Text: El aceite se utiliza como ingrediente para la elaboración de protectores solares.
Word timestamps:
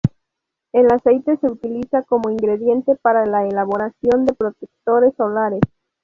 El 0.71 0.91
aceite 0.91 1.37
se 1.37 1.45
utiliza 1.45 2.01
como 2.01 2.31
ingrediente 2.31 2.95
para 2.95 3.27
la 3.27 3.45
elaboración 3.45 4.25
de 4.25 4.33
protectores 4.33 5.13
solares. 5.15 5.61